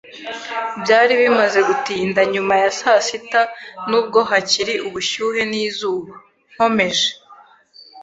Byari 0.81 1.13
bimaze 1.21 1.59
gutinda 1.69 2.19
nyuma 2.33 2.53
ya 2.63 2.69
saa 2.79 3.01
sita, 3.07 3.41
nubwo 3.89 4.19
hakiri 4.29 4.73
ubushyuhe 4.87 5.41
n'izuba. 5.51 6.13
Nkomeje 6.53 7.07